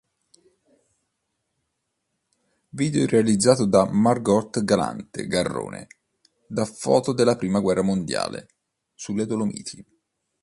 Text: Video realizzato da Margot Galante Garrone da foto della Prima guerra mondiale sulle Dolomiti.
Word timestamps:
Video 2.71 3.05
realizzato 3.05 3.65
da 3.67 3.85
Margot 3.85 4.63
Galante 4.63 5.27
Garrone 5.27 5.85
da 6.47 6.65
foto 6.65 7.13
della 7.13 7.35
Prima 7.35 7.59
guerra 7.59 7.83
mondiale 7.83 8.47
sulle 8.95 9.27
Dolomiti. 9.27 9.85